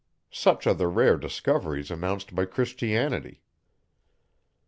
[0.31, 3.43] Such are the rare discoveries, announced by Christianity!